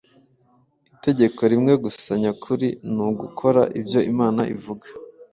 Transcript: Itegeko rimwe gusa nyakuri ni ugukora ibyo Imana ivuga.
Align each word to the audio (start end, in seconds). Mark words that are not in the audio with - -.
Itegeko 0.93 1.41
rimwe 1.51 1.73
gusa 1.83 2.11
nyakuri 2.21 2.67
ni 2.93 3.01
ugukora 3.07 3.61
ibyo 3.79 3.99
Imana 4.11 4.41
ivuga. 4.55 4.85